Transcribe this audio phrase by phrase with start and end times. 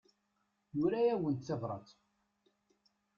[0.77, 1.87] Yura-awent tabrat.